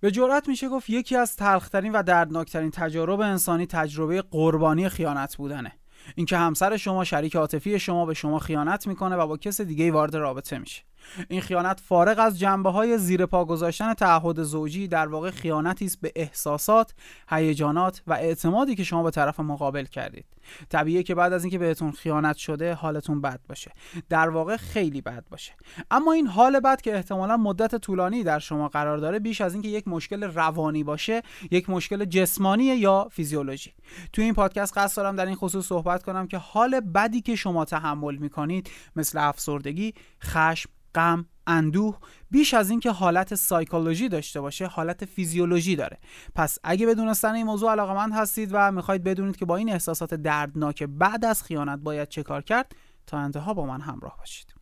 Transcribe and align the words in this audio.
به 0.00 0.10
جرات 0.10 0.48
میشه 0.48 0.68
گفت 0.68 0.90
یکی 0.90 1.16
از 1.16 1.36
تلخترین 1.36 1.92
و 1.92 2.02
دردناکترین 2.02 2.70
تجارب 2.70 3.20
انسانی 3.20 3.66
تجربه 3.66 4.22
قربانی 4.22 4.88
خیانت 4.88 5.36
بودنه. 5.36 5.72
اینکه 6.14 6.36
همسر 6.36 6.76
شما 6.76 7.04
شریک 7.04 7.36
عاطفی 7.36 7.78
شما 7.78 8.06
به 8.06 8.14
شما 8.14 8.38
خیانت 8.38 8.86
می‌کنه 8.86 9.16
و 9.16 9.26
با 9.26 9.36
کس 9.36 9.60
دیگه 9.60 9.92
وارد 9.92 10.16
رابطه 10.16 10.58
میشه. 10.58 10.82
این 11.28 11.40
خیانت 11.40 11.80
فارغ 11.80 12.18
از 12.18 12.38
جنبه 12.38 12.70
های 12.70 12.98
زیر 12.98 13.26
پا 13.26 13.44
گذاشتن 13.44 13.94
تعهد 13.94 14.42
زوجی 14.42 14.88
در 14.88 15.08
واقع 15.08 15.30
خیانتی 15.30 15.84
است 15.84 16.00
به 16.00 16.12
احساسات، 16.16 16.94
هیجانات 17.28 18.02
و 18.06 18.12
اعتمادی 18.12 18.74
که 18.74 18.84
شما 18.84 19.02
به 19.02 19.10
طرف 19.10 19.40
مقابل 19.40 19.84
کردید. 19.84 20.24
طبیعیه 20.68 21.02
که 21.02 21.14
بعد 21.14 21.32
از 21.32 21.44
اینکه 21.44 21.58
بهتون 21.58 21.92
خیانت 21.92 22.36
شده 22.36 22.74
حالتون 22.74 23.20
بد 23.20 23.40
باشه. 23.48 23.72
در 24.08 24.28
واقع 24.28 24.56
خیلی 24.56 25.00
بد 25.00 25.24
باشه. 25.30 25.52
اما 25.90 26.12
این 26.12 26.26
حال 26.26 26.60
بد 26.60 26.80
که 26.80 26.94
احتمالا 26.94 27.36
مدت 27.36 27.74
طولانی 27.76 28.22
در 28.22 28.38
شما 28.38 28.68
قرار 28.68 28.98
داره 28.98 29.18
بیش 29.18 29.40
از 29.40 29.52
اینکه 29.52 29.68
یک 29.68 29.88
مشکل 29.88 30.22
روانی 30.22 30.84
باشه، 30.84 31.22
یک 31.50 31.70
مشکل 31.70 32.04
جسمانی 32.04 32.64
یا 32.64 33.08
فیزیولوژی. 33.12 33.72
تو 34.12 34.22
این 34.22 34.34
پادکست 34.34 34.78
قصد 34.78 34.96
دارم 34.96 35.16
در 35.16 35.26
این 35.26 35.36
خصوص 35.36 35.66
صحبت 35.66 36.02
کنم 36.02 36.26
که 36.26 36.38
حال 36.38 36.80
بدی 36.80 37.20
که 37.20 37.36
شما 37.36 37.64
تحمل 37.64 38.16
می‌کنید 38.16 38.70
مثل 38.96 39.18
افسردگی، 39.18 39.94
خشم 40.24 40.70
غم 40.94 41.26
اندوه 41.46 41.98
بیش 42.30 42.54
از 42.54 42.70
اینکه 42.70 42.90
حالت 42.90 43.34
سایکولوژی 43.34 44.08
داشته 44.08 44.40
باشه 44.40 44.66
حالت 44.66 45.04
فیزیولوژی 45.04 45.76
داره. 45.76 45.98
پس 46.34 46.58
اگه 46.64 46.86
به 46.86 46.94
دونستن 46.94 47.34
این 47.34 47.46
موضوع 47.46 47.70
علاقمند 47.70 48.12
هستید 48.12 48.50
و 48.52 48.72
می‌خواید 48.72 49.04
بدونید 49.04 49.36
که 49.36 49.44
با 49.44 49.56
این 49.56 49.72
احساسات 49.72 50.14
دردناک 50.14 50.82
بعد 50.82 51.24
از 51.24 51.42
خیانت 51.42 51.78
باید 51.78 52.08
چه 52.08 52.22
کار 52.22 52.42
کرد 52.42 52.72
تا 53.06 53.18
انتها 53.18 53.54
با 53.54 53.66
من 53.66 53.80
همراه 53.80 54.16
باشید. 54.18 54.59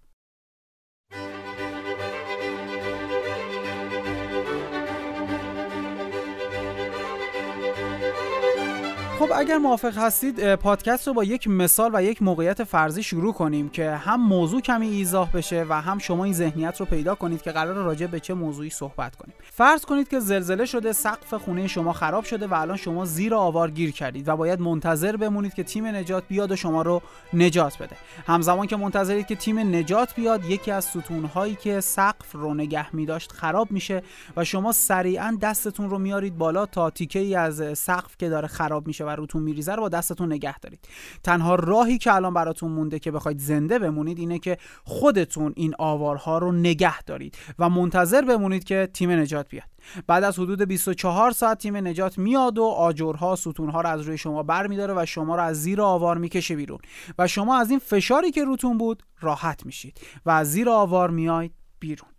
خب 9.18 9.32
اگر 9.34 9.58
موافق 9.58 9.98
هستید 9.98 10.54
پادکست 10.54 11.08
رو 11.08 11.14
با 11.14 11.24
یک 11.24 11.48
مثال 11.48 11.90
و 11.94 12.02
یک 12.02 12.22
موقعیت 12.22 12.64
فرضی 12.64 13.02
شروع 13.02 13.32
کنیم 13.34 13.68
که 13.68 13.90
هم 13.90 14.28
موضوع 14.28 14.60
کمی 14.60 14.88
ایزاه 14.88 15.32
بشه 15.32 15.66
و 15.68 15.80
هم 15.80 15.98
شما 15.98 16.24
این 16.24 16.34
ذهنیت 16.34 16.80
رو 16.80 16.86
پیدا 16.86 17.14
کنید 17.14 17.42
که 17.42 17.52
قرار 17.52 17.74
راجع 17.74 18.06
به 18.06 18.20
چه 18.20 18.34
موضوعی 18.34 18.70
صحبت 18.70 19.16
کنیم. 19.16 19.34
فرض 19.52 19.84
کنید 19.84 20.08
که 20.08 20.20
زلزله 20.20 20.64
شده 20.64 20.92
سقف 20.92 21.34
خونه 21.34 21.66
شما 21.66 21.92
خراب 21.92 22.24
شده 22.24 22.46
و 22.46 22.54
الان 22.54 22.76
شما 22.76 23.04
زیر 23.04 23.34
آوار 23.34 23.70
گیر 23.70 23.92
کردید 23.92 24.28
و 24.28 24.36
باید 24.36 24.60
منتظر 24.60 25.16
بمونید 25.16 25.54
که 25.54 25.62
تیم 25.62 25.86
نجات 25.86 26.24
بیاد 26.28 26.52
و 26.52 26.56
شما 26.56 26.82
رو 26.82 27.02
نجات 27.34 27.82
بده. 27.82 27.96
همزمان 28.26 28.66
که 28.66 28.76
منتظرید 28.76 29.26
که 29.26 29.36
تیم 29.36 29.58
نجات 29.58 30.14
بیاد 30.14 30.44
یکی 30.44 30.70
از 30.70 30.84
ستونهایی 30.84 31.54
که 31.54 31.80
سقف 31.80 32.32
رو 32.32 32.54
نگه 32.54 32.96
می 32.96 33.06
داشت 33.06 33.32
خراب 33.32 33.70
میشه 33.70 34.02
و 34.36 34.44
شما 34.44 34.72
سریعا 34.72 35.38
دستتون 35.42 35.90
رو 35.90 35.98
میارید 35.98 36.38
بالا 36.38 36.66
تا 36.66 36.90
تیکه 36.90 37.18
ای 37.18 37.34
از 37.34 37.78
سقف 37.78 38.16
که 38.18 38.28
داره 38.28 38.48
خراب 38.48 38.86
میشه 38.86 39.07
و 39.08 39.16
روتون 39.16 39.42
میریزه 39.42 39.74
رو 39.74 39.82
با 39.82 39.88
دستتون 39.88 40.32
نگه 40.32 40.58
دارید. 40.58 40.88
تنها 41.22 41.54
راهی 41.54 41.98
که 41.98 42.14
الان 42.14 42.34
براتون 42.34 42.72
مونده 42.72 42.98
که 42.98 43.10
بخواید 43.10 43.38
زنده 43.38 43.78
بمونید 43.78 44.18
اینه 44.18 44.38
که 44.38 44.58
خودتون 44.84 45.52
این 45.56 45.74
آوارها 45.78 46.38
رو 46.38 46.52
نگه 46.52 47.02
دارید 47.02 47.38
و 47.58 47.68
منتظر 47.68 48.22
بمونید 48.22 48.64
که 48.64 48.88
تیم 48.94 49.10
نجات 49.10 49.48
بیاد. 49.48 49.68
بعد 50.06 50.24
از 50.24 50.38
حدود 50.38 50.62
24 50.62 51.30
ساعت 51.30 51.58
تیم 51.58 51.76
نجات 51.76 52.18
میاد 52.18 52.58
و 52.58 52.64
آجرها 52.64 53.36
ستونها 53.36 53.80
رو 53.80 53.88
از 53.88 54.00
روی 54.00 54.18
شما 54.18 54.42
برمیداره 54.42 54.94
و 54.96 55.06
شما 55.06 55.36
رو 55.36 55.42
از 55.42 55.62
زیر 55.62 55.82
آوار 55.82 56.18
می‌کشه 56.18 56.56
بیرون. 56.56 56.78
و 57.18 57.26
شما 57.26 57.58
از 57.58 57.70
این 57.70 57.78
فشاری 57.78 58.30
که 58.30 58.44
روتون 58.44 58.78
بود 58.78 59.02
راحت 59.20 59.66
میشید 59.66 60.00
و 60.26 60.30
از 60.30 60.52
زیر 60.52 60.70
آوار 60.70 61.10
میاید 61.10 61.52
بیرون. 61.80 62.10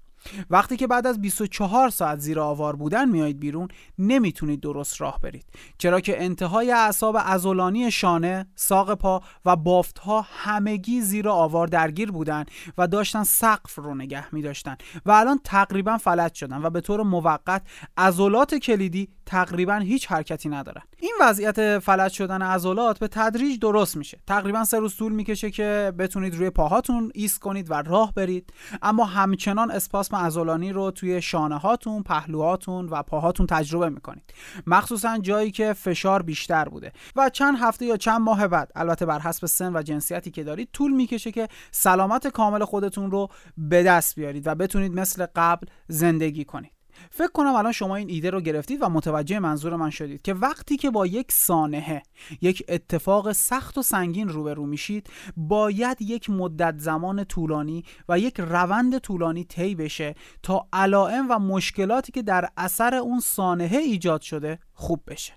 وقتی 0.50 0.78
که 0.78 0.88
بعد 0.88 1.08
از 1.08 1.22
24 1.22 1.89
ساعت 1.89 2.20
زیر 2.20 2.39
آوار 2.39 2.75
بودن 2.75 3.09
میایید 3.09 3.39
بیرون 3.39 3.67
نمی‌تونید 3.98 4.59
درست 4.59 5.02
راه 5.02 5.20
برید. 5.20 5.45
چرا 5.78 6.00
که 6.00 6.23
انتهای 6.23 6.72
اعصاب 6.72 7.17
ازولانی 7.26 7.92
شانه، 7.92 8.45
ساق 8.56 8.94
پا 8.94 9.22
و 9.45 9.56
بافت 9.56 10.00
ها 10.00 10.26
همگی 10.30 11.02
زیر 11.02 11.30
آوار 11.30 11.67
درگیر 11.67 12.11
بودن 12.11 12.45
و 12.77 12.88
داشتن 12.88 13.23
سقف 13.23 13.76
رو 13.76 13.95
نگه 13.95 14.36
می 14.36 14.42
داشتن 14.42 14.77
و 15.05 15.11
الان 15.11 15.39
تقریبا 15.43 15.98
فلج 15.98 16.33
شدن 16.33 16.61
و 16.61 16.70
به 16.70 16.82
طور 16.82 17.04
موقت 17.04 17.61
عضلات 17.98 18.55
کلیدی 18.55 19.10
تقریبا 19.30 19.76
هیچ 19.76 20.08
حرکتی 20.08 20.50
ندارن. 20.50 20.82
این 21.00 21.12
وضعیت 21.22 21.80
فلج 21.80 22.12
شدن 22.12 22.42
عضلات 22.42 23.00
به 23.00 23.08
تدریج 23.08 23.60
درست 23.60 23.98
میشه. 23.98 24.20
تقریبا 24.28 24.64
سه 24.64 24.80
روز 24.80 24.95
طول 24.95 25.12
می‌کشه 25.12 25.52
که 25.52 25.94
بتونید 26.00 26.36
روی 26.36 26.50
پاهاتون 26.50 27.12
ایست 27.16 27.40
کنید 27.40 27.72
و 27.72 27.73
راه 27.73 28.14
برید. 28.14 28.54
اما 28.82 29.06
همچنان 29.06 29.72
اسپاسم 29.72 30.16
عضلانی 30.16 30.72
رو 30.72 30.92
توی 30.92 31.22
شانه 31.22 31.58
هاتون 31.58 32.04
پهلوهاتون 32.04 32.86
و 32.86 33.04
پاهاتون 33.04 33.48
تجربه 33.48 33.90
می‌کنید. 33.90 34.34
مخصوصا 34.67 35.17
جایی 35.17 35.52
که 35.52 35.73
فشار 35.73 36.22
بیشتر 36.22 36.70
بوده. 36.70 36.92
و 37.16 37.30
چند 37.30 37.58
هفته 37.61 37.86
یا 37.86 37.98
چند 37.98 38.22
ماه 38.22 38.48
بعد 38.48 38.72
البته 38.76 39.06
بر 39.06 39.20
حسب 39.20 39.46
سن 39.46 39.76
و 39.76 39.82
جنسیتی 39.82 40.32
که 40.32 40.44
دارید 40.44 40.70
طول 40.73 40.92
می‌کشه 40.92 41.32
که 41.32 41.48
سلامت 41.72 42.28
کامل 42.28 42.66
خودتون 42.66 43.11
رو 43.11 43.28
به 43.58 43.84
دست 43.84 44.16
بیارید 44.16 44.48
و 44.48 44.56
بتونید 44.56 44.94
مثل 44.94 45.26
قبل 45.36 45.67
زندگی 45.88 46.46
کنید. 46.46 46.79
فکر 47.11 47.32
کنم 47.32 47.55
الان 47.55 47.71
شما 47.71 47.95
این 47.95 48.10
ایده 48.10 48.30
رو 48.30 48.42
گرفتید 48.42 48.82
و 48.82 48.89
متوجه 48.89 49.39
منظور 49.39 49.76
من 49.76 49.89
شدید 49.89 50.21
که 50.21 50.33
وقتی 50.33 50.77
که 50.77 50.89
با 50.89 51.05
یک 51.05 51.32
سانحه 51.32 52.04
یک 52.42 52.64
اتفاق 52.70 53.32
سخت 53.32 53.77
و 53.77 53.82
سنگین 53.82 54.30
روبرو 54.30 54.65
میشید 54.65 55.10
باید 55.37 56.02
یک 56.02 56.30
مدت 56.30 56.76
زمان 56.77 57.23
طولانی 57.23 57.83
و 58.10 58.20
یک 58.20 58.39
روند 58.39 58.98
طولانی 58.98 59.43
طی 59.43 59.76
بشه 59.76 60.15
تا 60.43 60.67
علائم 60.73 61.32
و 61.32 61.39
مشکلاتی 61.39 62.11
که 62.11 62.21
در 62.21 62.49
اثر 62.58 62.95
اون 62.95 63.20
سانحه 63.20 63.77
ایجاد 63.77 64.21
شده 64.21 64.60
خوب 64.73 65.04
بشه. 65.08 65.33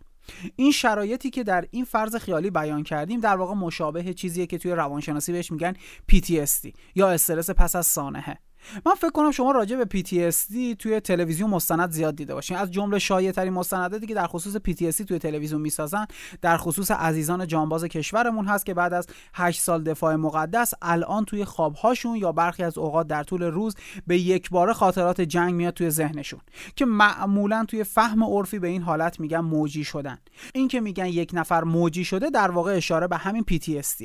این 0.56 0.72
شرایطی 0.72 1.30
که 1.30 1.44
در 1.44 1.66
این 1.70 1.84
فرض 1.84 2.16
خیالی 2.16 2.50
بیان 2.50 2.82
کردیم 2.82 3.20
در 3.20 3.36
واقع 3.36 3.54
مشابه 3.54 4.14
چیزیه 4.14 4.46
که 4.46 4.58
توی 4.58 4.72
روانشناسی 4.72 5.32
بهش 5.32 5.52
میگن 5.52 5.72
PTSD 6.12 6.70
یا 6.94 7.10
استرس 7.10 7.50
پس 7.50 7.76
از 7.76 7.86
سانحه. 7.86 8.38
من 8.86 8.94
فکر 8.94 9.10
کنم 9.10 9.30
شما 9.30 9.50
راجع 9.50 9.76
به 9.84 10.02
PTSD 10.02 10.76
توی 10.78 11.00
تلویزیون 11.00 11.50
مستند 11.50 11.90
زیاد 11.90 12.16
دیده 12.16 12.34
باشین. 12.34 12.56
از 12.56 12.70
جمله 12.70 12.98
شایع 12.98 13.32
ترین 13.32 13.52
مستنداتی 13.52 14.06
که 14.06 14.14
در 14.14 14.26
خصوص 14.26 14.56
PTSD 14.56 15.04
توی 15.04 15.18
تلویزیون 15.18 15.60
می‌سازن 15.60 16.06
در 16.42 16.56
خصوص 16.56 16.90
عزیزان 16.90 17.46
جانباز 17.46 17.84
کشورمون 17.84 18.46
هست 18.46 18.66
که 18.66 18.74
بعد 18.74 18.92
از 18.92 19.06
8 19.34 19.60
سال 19.60 19.82
دفاع 19.82 20.14
مقدس 20.16 20.74
الان 20.82 21.24
توی 21.24 21.44
خوابهاشون 21.44 22.16
یا 22.16 22.32
برخی 22.32 22.62
از 22.62 22.78
اوقات 22.78 23.06
در 23.06 23.22
طول 23.22 23.42
روز 23.42 23.74
به 24.06 24.18
یک 24.18 24.50
بار 24.50 24.72
خاطرات 24.72 25.20
جنگ 25.20 25.54
میاد 25.54 25.74
توی 25.74 25.90
ذهنشون 25.90 26.40
که 26.76 26.84
معمولا 26.84 27.64
توی 27.68 27.84
فهم 27.84 28.24
عرفی 28.24 28.58
به 28.58 28.68
این 28.68 28.82
حالت 28.82 29.20
میگن 29.20 29.40
موجی 29.40 29.84
شدن. 29.84 30.18
این 30.54 30.68
که 30.68 30.80
میگن 30.80 31.06
یک 31.06 31.30
نفر 31.32 31.64
موجی 31.64 32.04
شده 32.04 32.30
در 32.30 32.50
واقع 32.50 32.76
اشاره 32.76 33.06
به 33.06 33.16
همین 33.16 33.44
PTSD 33.50 34.04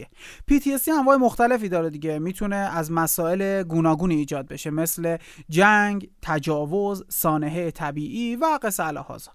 PTSD 0.52 0.90
انواع 1.00 1.16
مختلفی 1.16 1.70
داره 1.70 1.90
دیگه. 1.90 2.20
می‌تونه 2.20 2.56
از 2.56 2.92
مسائل 2.92 3.64
گوناگونی 3.64 4.16
ایجاد 4.16 4.47
بشه 4.48 4.70
مثل 4.70 5.18
جنگ، 5.50 6.10
تجاوز، 6.22 7.06
سانحه 7.10 7.72
طبیعی 7.72 8.36
و 8.36 8.60
قصه 8.62 8.86
الهازا 8.86 9.32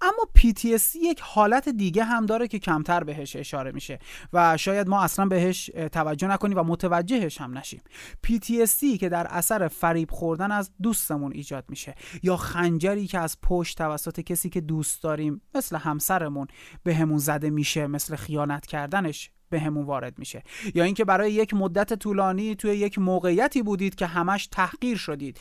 اما 0.00 0.28
PTSD 0.38 0.96
یک 1.02 1.20
حالت 1.20 1.68
دیگه 1.68 2.04
هم 2.04 2.26
داره 2.26 2.48
که 2.48 2.58
کمتر 2.58 3.04
بهش 3.04 3.36
اشاره 3.36 3.72
میشه 3.72 3.98
و 4.32 4.56
شاید 4.56 4.88
ما 4.88 5.02
اصلا 5.02 5.26
بهش 5.26 5.70
توجه 5.92 6.28
نکنیم 6.28 6.58
و 6.58 6.62
متوجهش 6.62 7.40
هم 7.40 7.58
نشیم. 7.58 7.82
PTSD 8.26 8.98
که 9.00 9.08
در 9.08 9.26
اثر 9.26 9.68
فریب 9.68 10.10
خوردن 10.10 10.52
از 10.52 10.70
دوستمون 10.82 11.32
ایجاد 11.32 11.64
میشه 11.68 11.94
یا 12.22 12.36
خنجری 12.36 13.06
که 13.06 13.18
از 13.18 13.36
پشت 13.42 13.78
توسط 13.78 14.20
کسی 14.20 14.50
که 14.50 14.60
دوست 14.60 15.02
داریم 15.02 15.42
مثل 15.54 15.76
همسرمون 15.76 16.46
بهمون 16.82 17.18
زده 17.18 17.50
میشه 17.50 17.86
مثل 17.86 18.16
خیانت 18.16 18.66
کردنش 18.66 19.30
بهمون 19.52 19.84
وارد 19.84 20.18
میشه. 20.18 20.42
یا 20.74 20.84
اینکه 20.84 21.04
برای 21.04 21.32
یک 21.32 21.54
مدت 21.54 21.94
طولانی 21.94 22.54
توی 22.54 22.70
یک 22.70 22.98
موقعیتی 22.98 23.62
بودید 23.62 23.94
که 23.94 24.06
همش 24.06 24.46
تحقیر 24.46 24.96
شدید. 24.96 25.40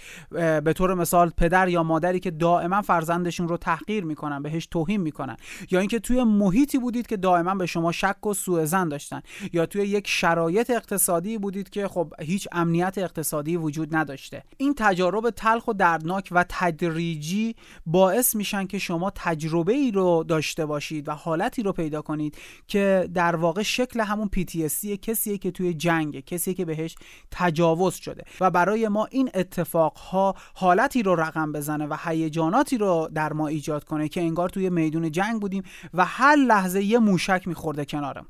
به 0.63 0.73
طور 0.75 0.93
مثال 0.93 1.29
پدر 1.37 1.67
یا 1.67 1.83
مادری 1.83 2.19
که 2.19 2.31
دائما 2.31 2.81
فرزندشون 2.81 3.47
رو 3.47 3.57
تحقیر 3.57 4.03
می‌کنن 4.03 4.41
بهش 4.41 4.65
توهین 4.65 5.01
می‌کنن. 5.01 5.37
یا 5.71 5.79
اینکه 5.79 5.99
توی 5.99 6.23
محیطی 6.23 6.77
بودید 6.77 7.07
که 7.07 7.17
دائما 7.17 7.55
به 7.55 7.65
شما 7.65 7.91
شک 7.91 8.27
و 8.27 8.33
سوء 8.33 8.65
زن 8.65 8.87
داشتن. 8.87 9.21
یا 9.53 9.65
توی 9.65 9.81
یک 9.81 10.07
شرایط 10.07 10.69
اقتصادی 10.69 11.37
بودید 11.37 11.69
که 11.69 11.87
خب 11.87 12.13
هیچ 12.19 12.47
امنیت 12.51 12.97
اقتصادی 12.97 13.57
وجود 13.57 13.95
نداشته. 13.95 14.43
این 14.57 14.73
تجارب 14.77 15.29
تلخ 15.29 15.67
و 15.67 15.73
دردناک 15.73 16.29
و 16.31 16.45
تدریجی 16.49 17.55
باعث 17.85 18.35
میشن 18.35 18.67
که 18.67 18.79
شما 18.79 19.11
تجربه 19.15 19.73
ای 19.73 19.91
رو 19.91 20.23
داشته 20.27 20.65
باشید 20.65 21.09
و 21.09 21.11
حالتی 21.11 21.63
رو 21.63 21.71
پیدا 21.71 22.01
کنید 22.01 22.37
که 22.67 23.09
در 23.13 23.35
واقع 23.35 23.61
شکل 23.61 24.00
همون 24.03 24.29
PTSD 24.35 24.87
کسیه 24.87 25.37
که 25.37 25.51
توی 25.51 25.73
جنگ 25.73 26.19
کسی 26.19 26.53
که 26.53 26.65
بهش 26.65 26.95
تجاوز 27.31 27.95
شده. 27.95 28.23
و 28.39 28.51
برای 28.51 28.87
ما 28.87 29.05
این 29.05 29.29
اتفاقها 29.33 30.35
حالتی 30.53 31.03
رو 31.03 31.15
رقم 31.15 31.51
بزنه 31.51 31.87
و 31.87 31.97
هیجاناتی 32.05 32.77
رو 32.77 33.09
در 33.15 33.33
ما 33.33 33.47
ایجاد 33.47 33.83
کنه 33.83 34.07
که 34.07 34.21
انگار 34.21 34.49
توی 34.49 34.69
میدون 34.69 35.11
جنگ 35.11 35.41
بودیم 35.41 35.63
و 35.93 36.05
هر 36.05 36.35
لحظه 36.35 36.83
یه 36.83 36.99
موشک 36.99 37.47
میخورده 37.47 37.85
کنارم 37.85 38.25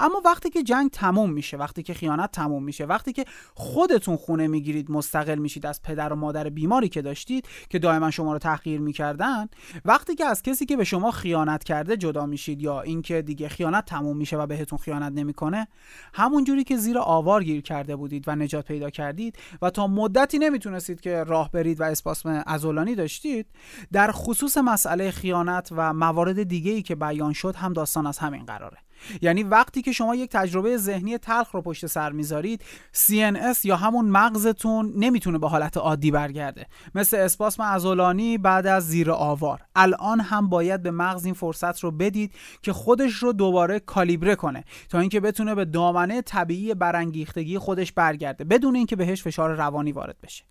اما 0.00 0.22
وقتی 0.24 0.50
که 0.50 0.62
جنگ 0.62 0.90
تموم 0.90 1.30
میشه 1.30 1.56
وقتی 1.56 1.82
که 1.82 1.94
خیانت 1.94 2.32
تموم 2.32 2.64
میشه 2.64 2.84
وقتی 2.84 3.12
که 3.12 3.24
خودتون 3.54 4.16
خونه 4.16 4.46
می‌گیرید 4.46 4.90
مستقل 4.90 5.38
میشید 5.38 5.66
از 5.66 5.82
پدر 5.82 6.12
و 6.12 6.16
مادر 6.16 6.48
بیماری 6.48 6.88
که 6.88 7.02
داشتید 7.02 7.48
که 7.68 7.78
دائما 7.78 8.10
شما 8.10 8.32
رو 8.32 8.38
تحقیر 8.38 8.80
می‌کردن 8.80 9.48
وقتی 9.84 10.14
که 10.14 10.24
از 10.24 10.42
کسی 10.42 10.66
که 10.66 10.76
به 10.76 10.84
شما 10.84 11.10
خیانت 11.10 11.64
کرده 11.64 11.96
جدا 11.96 12.26
میشید 12.26 12.62
یا 12.62 12.80
اینکه 12.80 13.22
دیگه 13.22 13.48
خیانت 13.48 13.84
تموم 13.84 14.16
میشه 14.16 14.36
و 14.36 14.46
بهتون 14.46 14.78
خیانت 14.78 15.12
نمی‌کنه 15.12 15.68
همون 16.14 16.44
جوری 16.44 16.64
که 16.64 16.76
زیر 16.76 16.98
آوار 16.98 17.44
گیر 17.44 17.62
کرده 17.62 17.96
بودید 17.96 18.24
و 18.28 18.36
نجات 18.36 18.66
پیدا 18.66 18.90
کردید 18.90 19.38
و 19.62 19.70
تا 19.70 19.86
مدتی 19.86 20.38
نمی‌تونستید 20.38 21.00
که 21.00 21.24
راه 21.24 21.50
برید 21.50 21.80
و 21.80 21.84
اسپاسم 21.84 22.42
ازولانی 22.46 22.94
داشتید 22.94 23.46
در 23.92 24.10
خصوص 24.12 24.58
مسئله 24.58 25.10
خیانت 25.10 25.68
و 25.72 25.92
موارد 25.92 26.42
دیگه 26.42 26.72
ای 26.72 26.82
که 26.82 26.94
بیان 26.94 27.32
شد 27.32 27.56
هم 27.56 27.72
داستان 27.72 28.06
از 28.06 28.18
همین 28.18 28.44
قراره. 28.44 28.78
یعنی 29.22 29.42
وقتی 29.42 29.82
که 29.82 29.92
شما 29.92 30.14
یک 30.14 30.30
تجربه 30.30 30.76
ذهنی 30.76 31.18
تلخ 31.18 31.50
رو 31.50 31.62
پشت 31.62 31.86
سر 31.86 32.12
می‌ذارید 32.12 32.64
CNS 32.92 33.64
یا 33.64 33.76
همون 33.76 34.04
مغزتون 34.04 34.92
نمی‌تونه 34.96 35.38
به 35.38 35.48
حالت 35.48 35.76
عادی 35.76 36.10
برگرده. 36.10 36.66
مثل 36.94 37.16
اسپاسم 37.16 37.62
ازولانی 37.62 38.38
بعد 38.38 38.66
از 38.66 38.88
زیر 38.88 39.10
آوار. 39.10 39.60
الان 39.76 40.20
هم 40.20 40.48
باید 40.48 40.82
به 40.82 40.90
مغز 40.90 41.24
این 41.24 41.34
فرصت 41.34 41.80
رو 41.80 41.90
بدید 41.90 42.32
که 42.62 42.72
خودش 42.72 43.12
رو 43.12 43.32
دوباره 43.32 43.80
کالیبره 43.80 44.34
کنه 44.34 44.64
تا 44.88 44.98
اینکه 44.98 45.20
بتونه 45.20 45.54
به 45.54 45.64
دامنه 45.64 46.22
طبیعی 46.22 46.74
برانگیختگی 46.74 47.58
خودش 47.58 47.92
برگرده 47.92 48.44
بدون 48.44 48.76
اینکه 48.76 48.96
بهش 48.96 49.22
فشار 49.22 49.54
روانی 49.54 49.92
وارد 49.92 50.16
بشه. 50.22 50.44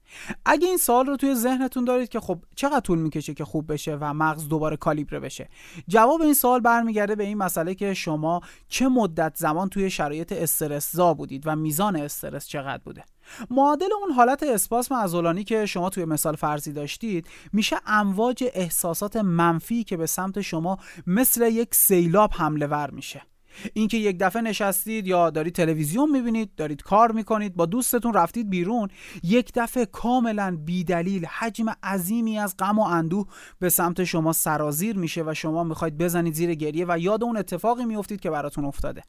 اگه 0.45 0.67
این 0.67 0.77
سوال 0.77 1.05
رو 1.05 1.17
توی 1.17 1.35
ذهنتون 1.35 1.85
دارید 1.85 2.09
که 2.09 2.19
خب 2.19 2.39
چقدر 2.55 2.79
طول 2.79 2.99
می‌کشه 2.99 3.33
که 3.33 3.45
خوب 3.45 3.73
بشه 3.73 3.97
و 4.01 4.13
مغز 4.13 4.47
دوباره 4.47 4.77
کالیبره 4.77 5.19
بشه؟ 5.19 5.49
جواب 5.87 6.21
این 6.21 6.33
سوال 6.33 6.59
برمیگرده 6.59 7.15
به 7.15 7.23
این 7.23 7.37
مسئله 7.37 7.75
که 7.75 7.93
شما 7.93 8.38
چه 8.67 8.87
مدت 8.87 9.33
زمان 9.35 9.69
توی 9.69 9.89
شرایط 9.89 10.31
استرس 10.31 10.95
زا 10.95 11.13
بودید 11.13 11.43
و 11.45 11.55
میزان 11.55 11.95
استرس 11.95 12.47
چقدر 12.47 12.83
بوده؟ 12.83 13.03
معادل 13.49 13.89
اون 14.01 14.11
حالت 14.11 14.43
اسپاسم 14.43 14.95
ازولانی 14.95 15.43
که 15.43 15.65
شما 15.65 15.89
توی 15.89 16.05
مثال 16.05 16.35
فرضی 16.35 16.73
داشتید 16.73 17.27
میشه 17.53 17.75
امواج 17.85 18.43
احساسات 18.53 19.15
منفی 19.15 19.83
که 19.83 19.97
به 19.97 20.05
سمت 20.05 20.41
شما 20.41 20.77
مثل 21.07 21.41
یک 21.41 21.75
سیلاب 21.75 22.31
حمله 22.33 22.67
ور 22.67 22.91
میشه. 22.91 23.21
اینکه 23.73 23.97
یک 23.97 24.17
دفعه 24.19 24.41
نشستید 24.41 25.07
یا 25.07 25.29
دارید 25.29 25.55
تلویزیون 25.55 26.11
می‌بینید 26.11 26.55
دارید 26.55 26.81
کار 26.81 27.11
می‌کنید 27.11 27.55
با 27.55 27.65
دوستتون 27.65 28.13
رفتید 28.13 28.49
بیرون 28.49 28.87
یک 29.23 29.51
دفعه 29.55 29.85
کاملا 29.85 30.57
بیدلیل 30.65 31.25
حجم 31.25 31.65
عظیمی 31.83 32.39
از 32.39 32.57
غم 32.57 32.79
و 32.79 32.83
اندوه 32.83 33.27
به 33.59 33.69
سمت 33.69 34.03
شما 34.03 34.33
سرازیر 34.33 34.97
میشه 34.97 35.23
و 35.23 35.33
شما 35.33 35.63
می‌خواید 35.63 35.97
بزنید 35.97 36.33
زیر 36.33 36.55
گریه 36.55 36.85
و 36.89 36.99
یاد 36.99 37.23
اون 37.23 37.37
اتفاقی 37.37 37.85
میافتید 37.85 38.19
که 38.19 38.29
براتون 38.29 38.65
افتاده. 38.65 39.03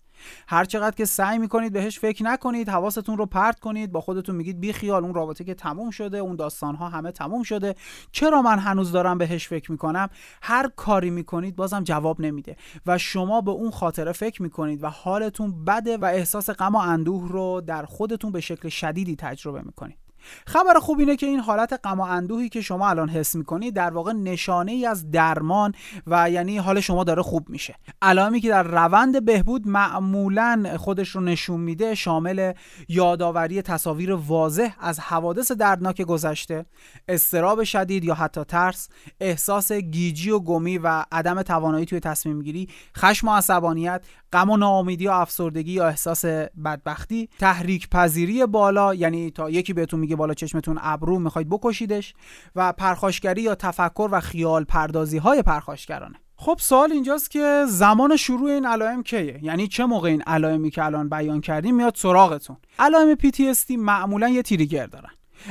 هر 0.48 0.64
چقدر 0.64 0.96
که 0.96 1.04
سعی 1.04 1.38
می‌کنید 1.38 1.72
بهش 1.72 1.98
فکر 1.98 2.24
نکنید 2.24 2.68
حواستون 2.68 3.18
رو 3.18 3.26
پرت 3.26 3.60
کنید 3.60 3.92
با 3.92 4.00
خودتون 4.00 4.36
میگید 4.36 4.60
بی 4.60 4.72
خیال 4.72 5.04
اون 5.04 5.14
رابطه 5.14 5.44
که 5.44 5.54
تموم 5.54 5.90
شده 5.90 6.18
اون 6.18 6.36
داستان 6.36 6.74
ها 6.74 6.88
همه 6.88 7.12
تموم 7.12 7.42
شده 7.42 7.74
چرا 8.12 8.42
من 8.42 8.58
هنوز 8.58 8.92
دارم 8.92 9.18
بهش 9.18 9.48
فکر 9.48 9.72
می‌کنم؟ 9.72 10.08
هر 10.42 10.70
کاری 10.76 11.10
می‌کنید 11.10 11.56
بازم 11.56 11.84
جواب 11.84 12.20
نمیده 12.20 12.56
و 12.86 12.98
شما 12.98 13.40
به 13.40 13.50
اون 13.50 13.70
خاطره 13.70 14.12
می‌کنید 14.38 14.82
و 14.82 14.86
حالتون 14.86 15.64
بده 15.64 15.96
و 15.96 16.04
احساس 16.04 16.50
غم 16.50 16.74
و 16.74 16.78
اندوه 16.78 17.28
رو 17.28 17.60
در 17.60 17.84
خودتون 17.84 18.32
به 18.32 18.40
شکل 18.40 18.68
شدیدی 18.68 19.16
تجربه 19.16 19.62
می‌کنید. 19.62 20.09
خبر 20.46 20.74
خوب 20.74 20.98
اینه 20.98 21.16
که 21.16 21.26
این 21.26 21.40
حالت 21.40 21.80
غم 21.84 22.00
و 22.00 22.02
اندوهی 22.02 22.48
که 22.48 22.60
شما 22.60 22.88
الان 22.88 23.08
حس 23.08 23.34
می‌کنید 23.34 23.74
در 23.74 23.90
واقع 23.90 24.12
نشانه 24.12 24.72
ای 24.72 24.86
از 24.86 25.10
درمان 25.10 25.72
و 26.06 26.30
یعنی 26.30 26.58
حال 26.58 26.80
شما 26.80 27.04
داره 27.04 27.22
خوب 27.22 27.48
میشه. 27.48 27.74
علائمی 28.02 28.40
که 28.40 28.48
در 28.48 28.62
روند 28.62 29.24
بهبود 29.24 29.68
معمولا 29.68 30.76
خودش 30.78 31.08
رو 31.08 31.20
نشون 31.20 31.60
میده 31.60 31.94
شامل 31.94 32.52
یادآوری 32.88 33.62
تصاویر 33.62 34.12
واضح 34.12 34.70
از 34.80 35.00
حوادث 35.00 35.52
دردناک 35.52 36.02
گذشته 36.02 36.66
استراب 37.08 37.64
شدید 37.64 38.04
یا 38.04 38.14
حتی 38.14 38.44
ترس 38.44 38.88
احساس 39.20 39.72
گیجی 39.72 40.30
و 40.30 40.38
گمی 40.38 40.78
و 40.78 41.04
عدم 41.12 41.42
توانایی 41.42 41.86
توی 41.86 42.00
تصمیم 42.00 42.42
گیری 42.42 42.68
خشم 42.96 43.28
و 43.28 43.34
عصبانیت 43.34 44.04
غم 44.32 44.50
و 44.50 44.56
ناامیدی 44.56 45.06
و 45.06 45.10
افسردگی 45.10 45.72
یا 45.72 45.88
احساس 45.88 46.24
بدبختی 46.64 47.28
تحریک 47.38 47.88
پذیری 47.88 48.46
بالا 48.46 48.94
یعنی 48.94 49.30
تا 49.30 49.50
یکی 49.50 49.72
بهتون 49.72 50.00
میگه 50.10 50.16
بالا 50.16 50.34
چشمتون 50.34 50.78
ابرو 50.82 51.18
می‌خواید 51.18 51.48
بکشیدش 51.48 52.14
و 52.56 52.72
پرخاشگری 52.72 53.42
یا 53.42 53.54
تفکر 53.54 54.08
و 54.12 54.20
خیال 54.20 54.64
پردازی 54.64 55.18
های 55.18 55.42
پرخاشگرانه. 55.42 56.16
خب 56.36 56.56
سوال 56.60 56.92
اینجاست 56.92 57.30
که 57.30 57.64
زمان 57.68 58.16
شروع 58.16 58.50
این 58.50 58.66
علائم 58.66 59.02
کیه؟ 59.02 59.40
یعنی 59.42 59.68
چه 59.68 59.84
موقع 59.84 60.08
این 60.08 60.22
علائمی 60.22 60.70
که 60.70 60.84
الان 60.84 61.08
بیان 61.08 61.40
کردیم 61.40 61.76
میاد 61.76 61.94
سراغتون؟ 61.96 62.56
علائم 62.78 63.14
PTSD 63.14 63.70
معمولا 63.70 64.28
یه 64.28 64.42
تریگر 64.42 64.86
دارن. 64.86 65.10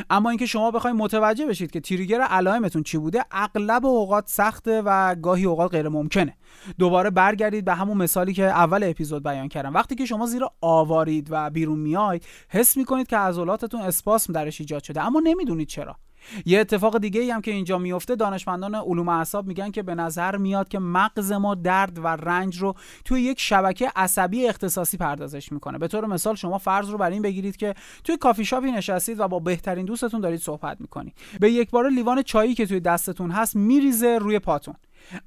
اما 0.10 0.30
اینکه 0.30 0.46
شما 0.46 0.72
بخواید 0.72 0.96
متوجه 0.96 1.46
بشید 1.46 1.72
که 1.72 1.80
تریگر 1.80 2.22
علائمتون 2.22 2.84
چی 2.84 2.98
بوده 2.98 3.26
اغلب 3.32 3.86
اوقات 3.86 4.28
سخته 4.28 4.82
و 4.86 5.16
گاهی 5.16 5.46
اوقات 5.46 5.72
غیر 5.72 5.90
ممکنه. 5.90 6.38
دوباره 6.80 7.10
برگردید 7.10 7.66
به 7.66 7.74
همون 7.74 7.98
مثالی 7.98 8.34
که 8.34 8.44
اول 8.44 8.84
اپیزود 8.84 9.24
بیان 9.24 9.48
کردم. 9.48 9.74
وقتی 9.74 9.96
که 9.96 10.06
شما 10.06 10.26
زیر 10.26 10.44
آوارید 10.62 11.28
و 11.30 11.50
بیرون 11.50 11.80
میاید 11.80 12.26
حس 12.50 12.78
می‌کنید 12.78 13.08
که 13.08 13.18
عضلاتتون 13.18 13.82
اسپاسم 13.82 14.34
درش 14.34 14.62
ایجاد 14.62 14.84
شده 14.84 15.02
اما 15.02 15.20
نمی‌دونید 15.20 15.68
چرا. 15.68 15.96
یه 16.46 16.60
اتفاق 16.60 16.98
دیگه 16.98 17.22
ای 17.22 17.32
هم 17.32 17.42
که 17.42 17.52
اینجا 17.52 17.78
میفته 17.78 18.16
دانشمندان 18.16 18.76
علوم 18.76 19.10
اعصاب 19.10 19.48
میگن 19.48 19.72
که 19.72 19.84
به 19.84 19.96
نظر 19.96 20.38
میاد 20.38 20.68
که 20.68 20.80
مغز 20.80 21.32
ما 21.32 21.56
درد 21.56 22.00
و 22.00 22.08
رنج 22.08 22.58
رو 22.58 22.76
توی 23.06 23.22
یک 23.22 23.40
شبکه 23.40 23.92
عصبی 23.96 24.48
اختصاصی 24.48 24.98
پردازش 24.98 25.52
می‌کنه. 25.52 25.78
به 25.78 25.88
طور 25.88 26.06
مثال 26.06 26.36
شما 26.36 26.58
فرض 26.58 26.90
رو 26.90 26.98
بر 26.98 27.10
این 27.10 27.22
بگیرید 27.22 27.58
که 27.58 27.74
توی 28.04 28.18
کافی 28.18 28.46
شاپی 28.46 28.72
نشستید 28.72 29.20
و 29.20 29.28
با 29.28 29.40
بهترین 29.40 29.86
دوستتون 29.86 30.22
دارید 30.22 30.40
صحبت 30.40 30.82
می‌کنید. 30.82 31.14
به 31.40 31.52
یک 31.52 31.70
بار 31.70 31.90
لیوان 31.90 32.22
چایی 32.22 32.56
که 32.56 32.66
توی 32.66 32.80
دستتون 32.80 33.32
هست 33.32 33.56
میریزه 33.56 34.18
روی 34.22 34.40
پاتون. 34.40 34.76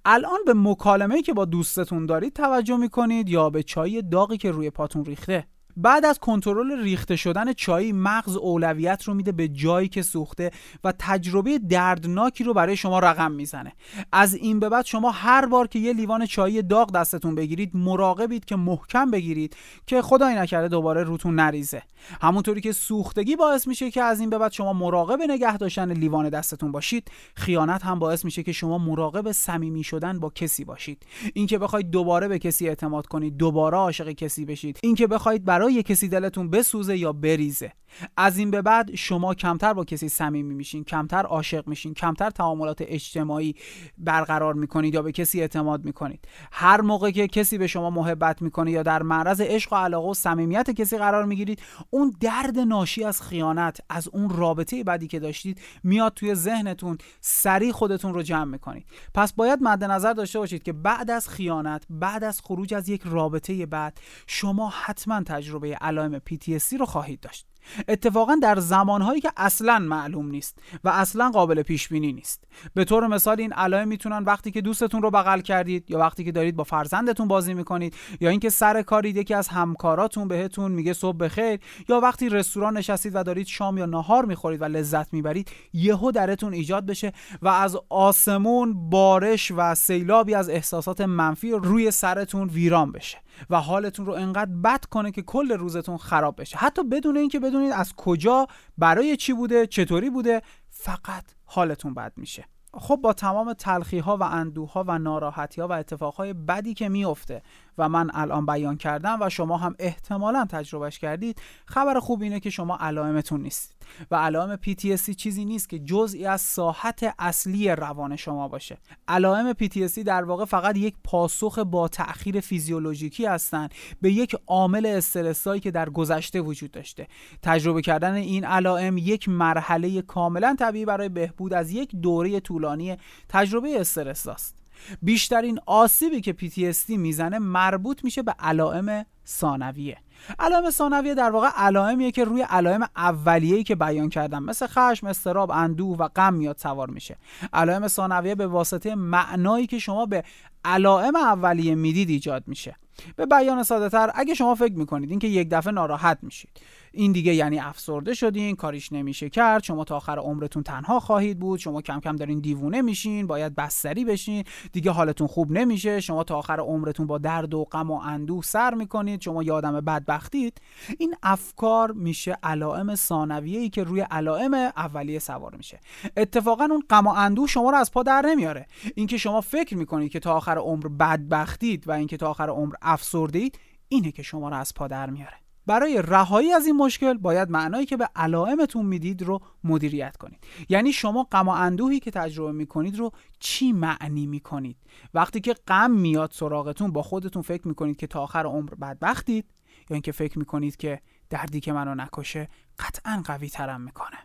الان 0.04 0.38
به 0.46 0.54
مکالمه 0.56 1.22
که 1.22 1.32
با 1.32 1.44
دوستتون 1.44 2.06
دارید 2.06 2.32
توجه 2.32 2.76
می‌کنید 2.76 3.28
یا 3.28 3.50
به 3.50 3.62
چای 3.62 4.02
داغی 4.02 4.36
که 4.36 4.50
روی 4.50 4.70
پاتون 4.70 5.04
ریخته؟ 5.04 5.46
بعد 5.76 6.04
از 6.04 6.18
کنترل 6.18 6.82
ریخته 6.82 7.16
شدن 7.16 7.52
چای 7.52 7.92
مغز 7.92 8.36
اولویت 8.36 9.02
رو 9.04 9.14
میده 9.14 9.32
به 9.32 9.48
جایی 9.48 9.88
که 9.88 10.02
سوخته 10.02 10.50
و 10.84 10.92
تجربه 10.98 11.58
دردناکی 11.58 12.44
رو 12.44 12.54
برای 12.54 12.76
شما 12.76 12.98
رقم 12.98 13.32
می‌زنه. 13.32 13.72
از 14.12 14.34
این 14.34 14.60
به 14.60 14.68
بعد 14.68 14.84
شما 14.84 15.10
هر 15.10 15.46
بار 15.46 15.66
که 15.66 15.78
یه 15.78 15.92
لیوان 15.92 16.26
چای 16.26 16.62
داغ 16.62 16.92
دستتون 16.92 17.34
بگیرید 17.34 17.76
مراقبید 17.76 18.44
که 18.44 18.56
محکم 18.56 19.10
بگیرید 19.10 19.56
که 19.86 20.02
خدای 20.02 20.34
نکرده 20.34 20.68
دوباره 20.68 21.02
روتون 21.02 21.34
نریزه. 21.34 21.82
همونطوری 22.22 22.60
که 22.60 22.72
سوختگی 22.72 23.36
باعث 23.36 23.66
میشه 23.66 23.90
که 23.90 24.02
از 24.02 24.20
این 24.20 24.30
به 24.30 24.38
بعد 24.38 24.52
شما 24.52 24.72
مراقب 24.72 25.22
نگه 25.22 25.56
داشتن 25.56 25.92
لیوان 25.92 26.28
دستتون 26.28 26.72
باشید 26.72 27.10
خیانت 27.34 27.84
هم 27.84 27.98
باعث 27.98 28.24
میشه 28.24 28.42
که 28.42 28.52
شما 28.52 28.78
مراقب 28.78 29.32
صمیمی 29.32 29.84
شدن 29.84 30.20
با 30.20 30.30
کسی 30.30 30.64
باشید. 30.64 31.06
اینکه 31.34 31.58
بخواید 31.58 31.90
دوباره 31.90 32.28
به 32.28 32.38
کسی 32.38 32.68
اعتماد 32.68 33.06
کنید 33.06 33.36
دوباره 33.36 33.76
عاشق 33.76 34.10
کسی 34.10 34.44
بشید. 34.44 34.78
اینکه 34.82 35.06
بخواید 35.06 35.44
کسی 35.70 36.08
دلتون 36.08 36.50
بسوزه 36.50 36.96
یا 36.98 37.12
بریزه. 37.12 37.72
از 38.16 38.38
این 38.38 38.50
به 38.50 38.62
بعد 38.62 38.94
شما 38.94 39.34
کمتر 39.34 39.72
با 39.72 39.84
کسی 39.84 40.08
صمیمی 40.08 40.54
میشین 40.54 40.84
کمتر 40.84 41.22
عاشق 41.22 41.68
میشین 41.68 41.94
کمتر 41.94 42.30
تعاملات 42.30 42.78
اجتماعی 42.86 43.54
برقرار 43.98 44.54
می‌کنید 44.54 44.94
یا 44.94 45.02
به 45.02 45.12
کسی 45.12 45.40
اعتماد 45.40 45.84
می‌کنید. 45.84 46.28
هر 46.52 46.80
موقع 46.80 47.10
که 47.10 47.28
کسی 47.28 47.58
به 47.58 47.66
شما 47.66 47.90
محبت 47.90 48.42
می‌کنه 48.42 48.70
یا 48.70 48.82
در 48.82 49.02
معرض 49.02 49.40
عشق 49.40 49.72
و 49.72 49.76
علاقه 49.76 50.08
و 50.08 50.14
صمیمیت 50.14 50.70
کسی 50.70 50.98
قرار 50.98 51.24
می‌گیرید 51.24 51.62
اون 51.90 52.14
درد 52.20 52.58
ناشی 52.58 53.04
از 53.04 53.22
خیانت 53.22 53.80
از 53.88 54.08
اون 54.08 54.30
رابطه 54.30 54.84
بعدی 54.84 55.06
که 55.06 55.20
داشتید 55.20 55.60
میاد 55.82 56.14
توی 56.14 56.34
ذهنتون 56.34 56.98
سریع 57.20 57.72
خودتون 57.72 58.14
رو 58.14 58.22
جمع 58.22 58.44
می‌کنید. 58.44 58.86
پس 59.14 59.32
باید 59.32 59.58
مد 59.62 59.84
نظر 59.84 60.12
داشته 60.12 60.38
باشید 60.38 60.62
که 60.62 60.72
بعد 60.72 61.10
از 61.10 61.28
خیانت 61.28 61.84
بعد 61.90 62.24
از 62.24 62.40
خروج 62.40 62.74
از 62.74 62.88
یک 62.88 63.02
رابطه 63.04 63.66
بعد 63.66 63.98
شما 64.26 64.72
حتما 64.82 65.22
تجربه 65.22 65.74
علائم 65.74 66.18
PTSD 66.18 66.72
رو 66.78 66.86
خواهید 66.86 67.20
داشت. 67.20 67.51
اتفاقا 67.88 68.36
در 68.42 68.60
زمانهایی 68.60 69.20
که 69.20 69.32
اصلا 69.36 69.78
معلوم 69.78 70.30
نیست 70.30 70.58
و 70.84 70.88
اصلا 70.88 71.30
قابل 71.30 71.62
پیش 71.62 71.88
بینی 71.88 72.12
نیست. 72.12 72.44
به 72.74 72.84
طور 72.84 73.06
مثال 73.06 73.40
این 73.40 73.52
علائم 73.52 73.88
می‌تونن 73.88 74.24
وقتی 74.24 74.50
که 74.50 74.60
دوستتون 74.60 75.02
رو 75.02 75.10
بغل 75.10 75.40
کردید 75.40 75.90
یا 75.90 75.98
وقتی 75.98 76.24
که 76.24 76.32
دارید 76.32 76.56
با 76.56 76.64
فرزندتون 76.64 77.28
بازی 77.28 77.54
می‌کنید 77.54 77.94
یا 78.20 78.30
اینکه 78.30 78.50
سر 78.50 78.82
کارید 78.82 79.16
یکی 79.16 79.34
از 79.34 79.48
همکاراتون 79.48 80.28
بهتون 80.28 80.72
میگه 80.72 80.92
صبح 80.92 81.16
بخیر 81.16 81.60
یا 81.88 82.00
وقتی 82.00 82.28
رستوران 82.28 82.76
نشستید 82.76 83.14
و 83.14 83.22
دارید 83.22 83.46
شام 83.46 83.78
یا 83.78 83.86
نهار 83.86 84.24
می‌خورید 84.24 84.62
و 84.62 84.64
لذت 84.64 85.12
می‌برید 85.12 85.50
یهو 85.72 86.10
درتون 86.10 86.52
ایجاد 86.52 86.86
بشه 86.86 87.12
و 87.42 87.48
از 87.48 87.76
آسمون 87.88 88.90
بارش 88.90 89.52
و 89.56 89.74
سیلابی 89.74 90.34
از 90.34 90.48
احساسات 90.48 91.00
منفی 91.00 91.50
روی 91.50 91.90
سرتون 91.90 92.48
ویران 92.48 92.92
بشه. 92.92 93.18
و 93.50 93.60
حالتون 93.60 94.06
رو 94.06 94.12
انقدر 94.12 94.50
بد 94.50 94.84
کنه 94.84 95.10
که 95.10 95.22
کل 95.22 95.52
روزتون 95.52 95.96
خراب 95.96 96.40
بشه. 96.40 96.56
حتی 96.56 96.82
بدون 96.82 97.16
اینکه 97.16 97.40
بدونید 97.40 97.72
از 97.72 97.94
کجا 97.96 98.46
برای 98.78 99.16
چی 99.16 99.32
بوده 99.32 99.66
چطوری 99.66 100.10
بوده 100.10 100.42
فقط 100.70 101.24
حالتون 101.44 101.94
بد 101.94 102.12
میشه. 102.16 102.44
خب 102.74 102.96
با 102.96 103.12
تمام 103.12 103.52
تلخی 103.52 103.98
ها 103.98 104.16
و 104.16 104.22
اندوه 104.22 104.72
ها 104.72 104.84
و 104.88 104.98
ناراحتی 104.98 105.60
ها 105.60 105.68
و 105.68 105.72
اتفاق 105.72 106.14
های 106.14 106.32
بدی 106.32 106.74
که 106.74 106.88
میفته 106.88 107.42
و 107.78 107.88
من 107.88 108.10
الان 108.14 108.46
بیان 108.46 108.76
کردم 108.76 109.18
و 109.20 109.28
شما 109.28 109.56
هم 109.56 109.74
احتمالا 109.78 110.46
تجربهش 110.50 110.98
کردید 110.98 111.42
خبر 111.66 112.00
خوب 112.00 112.22
اینه 112.22 112.40
که 112.40 112.50
شما 112.50 112.76
علائمتون 112.76 113.42
نیستید 113.42 113.76
و 114.10 114.16
علائم 114.16 114.56
PTSD 114.56 115.14
چیزی 115.16 115.44
نیست 115.44 115.68
که 115.68 115.78
جزئی 115.78 116.26
از 116.26 116.40
ساحت 116.40 117.14
اصلی 117.18 117.70
روان 117.70 118.16
شما 118.16 118.48
باشه. 118.48 118.78
علائم 119.08 119.52
PTSD 119.52 119.98
در 119.98 120.24
واقع 120.24 120.44
فقط 120.44 120.76
یک 120.76 120.94
پاسخ 121.04 121.58
با 121.58 121.88
تأخیر 121.88 122.40
فیزیولوژیکی 122.40 123.26
هستند 123.26 123.74
به 124.00 124.12
یک 124.12 124.36
عامل 124.46 124.86
استرسایی 124.86 125.60
که 125.60 125.70
در 125.70 125.90
گذشته 125.90 126.40
وجود 126.40 126.70
داشته. 126.70 127.08
تجربه 127.42 127.82
کردن 127.82 128.14
این 128.14 128.44
علائم 128.44 128.98
یک 128.98 129.28
مرحله 129.28 130.02
کاملا 130.02 130.56
طبیعی 130.58 130.84
برای 130.84 131.08
بهبود 131.08 131.52
از 131.52 131.70
یک 131.70 131.96
دوره 131.96 132.40
طولانی 132.40 132.96
تجربه 133.28 133.80
استرس 133.80 134.26
است. 134.26 134.61
بیشترین 135.02 135.58
آسیبی 135.66 136.20
که 136.20 136.32
PTSD 136.32 136.90
می‌زنه 136.90 137.38
مربوط 137.38 138.04
میشه 138.04 138.22
به 138.22 138.34
علائم 138.38 139.06
ثانویه. 139.26 139.96
علائم 140.38 140.70
ثانویه 140.70 141.14
در 141.14 141.30
واقع 141.30 141.48
علائمیه 141.56 142.10
که 142.10 142.24
روی 142.24 142.42
علائم 142.42 142.88
اولیه‌ای 142.96 143.62
که 143.62 143.74
بیان 143.74 144.08
کردم 144.08 144.42
مثل 144.42 144.66
خشم، 144.66 145.06
استراب، 145.06 145.50
اندوه 145.50 145.96
و 145.96 146.08
غم 146.08 146.34
میاد 146.34 146.58
سوار 146.58 146.90
میشه. 146.90 147.16
علائم 147.52 147.88
ثانویه 147.88 148.34
به 148.34 148.46
واسطه 148.46 148.94
معنایی 148.94 149.66
که 149.66 149.78
شما 149.78 150.06
به 150.06 150.24
علائم 150.64 151.16
اولیه 151.16 151.74
می‌دید 151.74 152.08
ایجاد 152.08 152.44
میشه. 152.46 152.76
به 153.16 153.26
بیان 153.26 153.62
ساده 153.62 153.88
تر 153.88 154.10
اگه 154.14 154.34
شما 154.34 154.54
فکر 154.54 154.74
می‌کنید 154.74 155.10
اینکه 155.10 155.28
یک 155.28 155.48
دفعه 155.50 155.72
ناراحت 155.72 156.18
میشید 156.22 156.50
این 156.94 157.12
دیگه 157.12 157.34
یعنی 157.34 157.58
افسرده 157.58 158.14
شدین 158.14 158.56
کاریش 158.56 158.92
نمیشه 158.92 159.30
کرد. 159.30 159.62
شما 159.62 159.84
تا 159.84 159.96
آخر 159.96 160.18
عمرتون 160.18 160.62
تنها 160.62 161.00
خواهید 161.00 161.38
بود. 161.38 161.58
شما 161.58 161.82
کم 161.82 162.00
کم 162.00 162.16
دارین 162.16 162.40
دیوونه 162.40 162.82
میشین 162.82 163.26
باید 163.26 163.54
بستری 163.54 164.04
بشین. 164.04 164.44
دیگه 164.72 164.90
حالتون 164.90 165.26
خوب 165.26 165.52
نمیشه. 165.52 166.00
شما 166.00 166.24
تا 166.24 166.38
آخر 166.38 166.60
عمرتون 166.60 167.06
با 167.06 167.18
درد 167.18 167.54
و 167.54 167.64
غم 167.64 167.90
و 167.90 168.00
اندوه 168.04 168.42
سر 168.42 168.74
می‌کنید. 168.74 169.20
شما 169.20 169.42
یه 169.42 169.52
آدم 169.52 169.80
بدبختید. 169.80 170.60
این 170.98 171.14
افکار 171.22 171.92
میشه 171.92 172.36
علائم 172.42 172.94
ثانویه 172.94 173.60
ای 173.60 173.68
که 173.68 173.84
روی 173.84 174.00
علائم 174.00 174.54
اولیه 174.54 175.18
سوار 175.18 175.54
میشه. 175.56 175.80
اتفاقا 176.16 176.68
اون 176.70 176.82
غم 176.90 177.06
و 177.06 177.10
اندوه 177.10 177.46
شما 177.46 177.70
رو 177.70 177.76
از 177.76 177.92
پا 177.92 178.02
در 178.02 178.22
نمیاره. 178.26 178.66
اینکه 178.94 179.16
شما 179.16 179.40
فکر 179.40 179.76
می‌کنید 179.76 180.12
که 180.12 180.20
تا 180.20 180.34
آخر 180.34 180.58
عمر 180.58 180.88
بدبختید 180.88 181.88
و 181.88 181.92
اینکه 181.92 182.16
تا 182.16 182.30
آخر 182.30 182.48
عمر 182.48 182.74
افسرده 182.82 183.38
اید 183.38 183.58
اینه 183.88 184.10
که 184.10 184.22
شما 184.22 184.48
رو 184.48 184.56
از 184.56 184.74
پا 184.74 184.88
در 184.88 185.10
میاره. 185.10 185.41
برای 185.66 186.02
رهایی 186.02 186.52
از 186.52 186.66
این 186.66 186.76
مشکل 186.76 187.14
باید 187.14 187.50
معنایی 187.50 187.86
که 187.86 187.96
به 187.96 188.08
علائمتون 188.16 188.86
می‌دید 188.86 189.22
رو 189.22 189.40
مدیریت 189.64 190.16
کنید. 190.16 190.46
یعنی 190.68 190.92
شما 190.92 191.28
غم 191.32 191.48
و 191.48 191.50
اندوهی 191.50 192.00
که 192.00 192.10
تجربه 192.10 192.52
می‌کنید 192.52 192.98
رو 192.98 193.10
چی 193.40 193.72
معنی 193.72 194.26
می‌کنید؟ 194.26 194.76
وقتی 195.14 195.40
که 195.40 195.54
غم 195.68 195.90
میاد 195.90 196.30
سراغتون 196.32 196.92
با 196.92 197.02
خودتون 197.02 197.42
فکر 197.42 197.68
می‌کنید 197.68 197.96
که 197.96 198.06
تا 198.06 198.22
آخر 198.22 198.46
عمر 198.46 198.74
بدبختید 198.74 199.44
یا 199.90 199.94
اینکه 199.94 200.12
فکر 200.12 200.38
می‌کنید 200.38 200.76
که 200.76 201.00
دردی 201.30 201.60
که 201.60 201.72
منو 201.72 201.94
نکشه 201.94 202.48
قطعا 202.78 203.22
قوی 203.26 203.48
ترم 203.48 203.80
می‌کنه. 203.80 204.18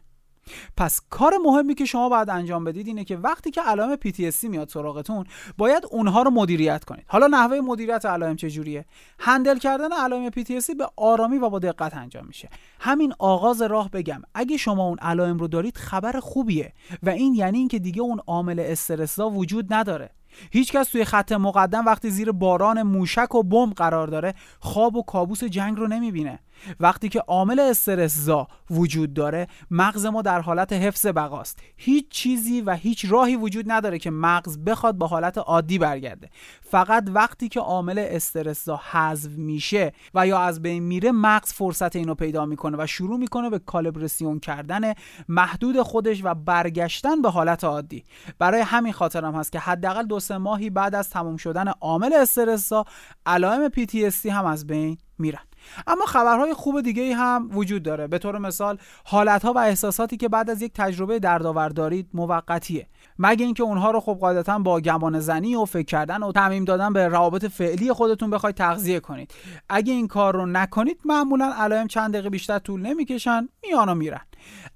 پس 0.77 1.01
کار 1.09 1.33
مهمی 1.43 1.75
که 1.75 1.85
شما 1.85 2.09
باید 2.09 2.29
انجام 2.29 2.63
بدید 2.63 2.87
اینه 2.87 3.03
که 3.03 3.17
وقتی 3.17 3.51
که 3.51 3.61
علائم 3.61 3.95
PTSD 3.95 4.43
میاد 4.43 4.69
سراغتون 4.69 5.25
باید 5.57 5.83
اونها 5.91 6.21
رو 6.21 6.31
مدیریت 6.31 6.83
کنید. 6.83 7.05
حالا 7.07 7.27
نحوه 7.27 7.59
مدیریت 7.59 8.05
علائم 8.05 8.35
چجوریه 8.35 8.85
هندل 9.19 9.57
کردن 9.57 9.91
علائم 9.91 10.29
PTSD 10.29 10.75
به 10.77 10.89
آرامی 10.95 11.37
و 11.37 11.49
با 11.49 11.59
دقت 11.59 11.97
انجام 11.97 12.25
میشه. 12.25 12.49
همین 12.79 13.13
آغاز 13.19 13.61
راه 13.61 13.89
بگم 13.89 14.21
اگه 14.33 14.57
شما 14.57 14.87
اون 14.87 14.97
علائم 14.99 15.37
رو 15.37 15.47
دارید 15.47 15.77
خبر 15.77 16.19
خوبیه 16.19 16.73
و 17.03 17.09
این 17.09 17.33
یعنی 17.33 17.57
اینکه 17.57 17.79
دیگه 17.79 18.01
اون 18.01 18.19
عامل 18.27 18.59
استرسا 18.59 19.29
وجود 19.29 19.73
نداره. 19.73 20.09
هیچکس 20.51 20.89
توی 20.89 21.05
خط 21.05 21.31
مقدم 21.31 21.85
وقتی 21.85 22.09
زیر 22.09 22.31
باران 22.31 22.83
موشک 22.83 23.35
و 23.35 23.43
بمب 23.43 23.73
قرار 23.73 24.07
داره 24.07 24.33
خواب 24.59 24.95
و 24.95 25.03
کابوس 25.03 25.43
جنگ 25.43 25.77
رو 25.77 25.87
نمی‌بینه. 25.87 26.39
وقتی 26.79 27.09
که 27.09 27.19
عامل 27.19 27.59
استرسزا 27.59 28.47
وجود 28.69 29.13
داره 29.13 29.47
مغز 29.71 30.05
ما 30.05 30.21
در 30.21 30.41
حالت 30.41 30.73
حفظ 30.73 31.05
بقاست. 31.05 31.59
هیچ 31.77 32.09
چیزی 32.09 32.61
و 32.61 32.75
هیچ 32.75 33.05
راهی 33.09 33.35
وجود 33.35 33.71
نداره 33.71 33.99
که 33.99 34.11
مغز 34.11 34.57
بخواد 34.57 34.97
به 34.97 35.07
حالت 35.07 35.37
عادی 35.37 35.77
برگرده. 35.77 36.29
فقط 36.61 37.03
وقتی 37.07 37.49
که 37.49 37.59
عامل 37.59 37.99
استرسزا 37.99 38.81
حذف 38.91 39.31
میشه 39.31 39.91
و 40.13 40.27
یا 40.27 40.39
از 40.39 40.61
بین 40.61 40.83
میره 40.83 41.11
مغز 41.11 41.53
فرصت 41.53 41.95
اینو 41.95 42.15
پیدا 42.15 42.45
می‌کنه 42.45 42.77
و 42.79 42.87
شروع 42.87 43.17
می‌کنه 43.17 43.49
به 43.49 43.59
کالبرسیون 43.59 44.39
کردن 44.39 44.93
محدود 45.27 45.81
خودش 45.81 46.21
و 46.23 46.33
برگشتن 46.33 47.21
به 47.21 47.29
حالت 47.29 47.63
عادی. 47.63 48.05
برای 48.39 48.61
همین 48.61 48.93
خاطرم 48.93 49.35
هست 49.35 49.51
که 49.51 49.59
حداقل 49.59 50.05
دو 50.05 50.19
سه 50.19 50.37
ماهی 50.37 50.69
بعد 50.69 50.95
از 50.95 51.09
تموم 51.09 51.37
شدن 51.37 51.67
عامل 51.67 52.13
استرسزا 52.13 52.85
علائم 53.25 53.69
PTSD 53.69 54.25
هم 54.25 54.45
از 54.45 54.67
بین 54.67 54.97
میرن. 55.19 55.39
اما 55.87 56.05
خبرهای 56.05 56.53
خوب 56.53 56.81
دیگه 56.81 57.15
هم 57.15 57.49
وجود 57.53 57.83
داره. 57.83 58.07
به 58.07 58.17
طور 58.17 58.37
مثال 58.37 58.77
حالتها 59.05 59.53
و 59.53 59.57
احساساتی 59.57 60.17
که 60.17 60.29
بعد 60.29 60.49
از 60.49 60.61
یک 60.61 60.71
تجربه 60.75 61.19
دردآور 61.19 61.69
دارید 61.69 62.09
موقتیه. 62.13 62.87
مگه 63.19 63.45
اینکه 63.45 63.63
اونها 63.63 63.91
رو 63.91 63.99
خب 63.99 64.17
قاعدتا 64.21 64.59
با 64.59 64.79
گمان 64.79 65.19
زنی 65.19 65.55
و 65.55 65.65
فکر 65.65 65.85
کردن 65.85 66.23
و 66.23 66.31
تعمیم 66.31 66.65
دادن 66.65 66.93
به 66.93 67.07
روابط 67.07 67.45
فعلی 67.45 67.93
خودتون 67.93 68.29
بخواید 68.29 68.55
تغذیه 68.55 68.99
کنید. 68.99 69.33
اگه 69.69 69.93
این 69.93 70.07
کار 70.07 70.35
رو 70.35 70.45
نکنید 70.45 70.99
معمولا 71.05 71.53
علائم 71.57 71.87
چند 71.87 72.13
دقیقه 72.13 72.29
بیشتر 72.29 72.59
طول 72.59 72.81
نمی‌کشن 72.81 73.49
میان 73.63 73.89
و 73.89 73.95
میرن. 73.95 74.21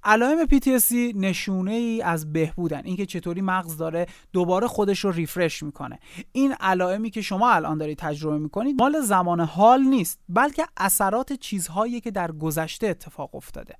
علائم 0.03 0.45
PTSD 0.45 0.93
نشونه 1.15 1.71
ای 1.71 2.01
از 2.01 2.33
بهبودن 2.33 2.81
اینکه 2.85 3.05
چطوری 3.05 3.41
مغز 3.41 3.77
داره 3.77 4.05
دوباره 4.33 4.67
خودش 4.67 4.99
رو 4.99 5.11
ریفرش 5.11 5.63
می‌کنه. 5.63 5.99
این 6.31 6.53
علائمی 6.59 7.09
که 7.09 7.21
شما 7.21 7.51
الان 7.51 7.77
دارید 7.77 7.97
تجربه 7.97 8.37
می‌کنید 8.37 8.81
مال 8.81 9.01
زمان 9.01 9.39
حال 9.39 9.81
نیست 9.81 10.19
بلکه 10.29 10.65
اثرات 10.77 11.33
چیزهایی 11.33 12.01
که 12.01 12.11
در 12.11 12.31
گذشته 12.31 12.87
اتفاق 12.87 13.35
افتاده. 13.35 13.75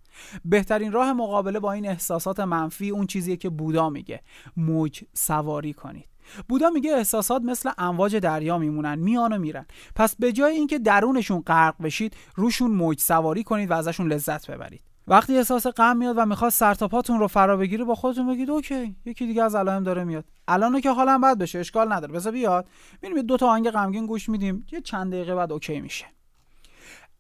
بهترین 0.46 0.92
راه 0.92 1.14
مقابله 1.14 1.60
با 1.60 1.72
این 1.72 1.88
احساسات 1.88 2.40
منفی 2.40 2.90
اون 2.90 3.08
چیزیه 3.08 3.38
که 3.38 3.50
بودا 3.50 3.90
میگه 3.90 4.22
موج 4.58 5.04
سواری 5.14 5.74
کنید. 5.74 6.06
بودا 6.50 6.70
میگه 6.70 6.92
احساسات 6.92 7.42
مثل 7.42 7.72
امواج 7.78 8.16
دریا 8.16 8.58
میمونن 8.58 8.96
میان 8.96 9.34
و 9.34 9.40
میرن. 9.40 9.66
پس 9.96 10.16
به 10.16 10.32
جای 10.32 10.56
اینکه 10.56 10.80
درونشون 10.80 11.42
غرق 11.42 11.76
بشید 11.82 12.16
روشون 12.36 12.72
موج 12.72 13.00
سواری 13.00 13.44
کنید 13.44 13.72
و 13.72 13.74
ازشون 13.74 14.08
لذت 14.08 14.52
ببرید. 14.52 14.91
وقتی 15.08 15.38
احساس 15.38 15.68
غم 15.68 15.98
میاد 15.98 16.18
و 16.18 16.26
می‌خواد 16.26 16.52
سرتاپاتون 16.52 17.20
رو 17.20 17.28
فرا 17.28 17.58
بگیره 17.58 17.84
با 17.84 17.96
خودتون 17.96 18.28
بگید 18.28 18.50
اوکی 18.50 18.96
یکی 19.06 19.26
دیگه 19.28 19.44
از 19.44 19.56
علائم 19.56 19.84
داره 19.84 20.04
میاد. 20.04 20.26
الانو 20.48 20.80
که 20.80 20.92
حالم 20.92 21.22
بد 21.22 21.38
بشه 21.38 21.60
اشکال 21.60 21.94
نداره. 21.94 22.14
بذار 22.14 22.34
بیاد. 22.34 22.68
میریم 23.02 23.22
دو 23.22 23.38
تا 23.38 23.48
آهنگ 23.48 23.70
غمگین 23.70 24.06
گوش 24.06 24.30
میدیم. 24.30 24.66
یه 24.72 24.82
چند 24.82 25.12
دقیقه 25.14 25.36
بعد 25.36 25.52
اوکی 25.52 25.82
میشه. 25.82 26.06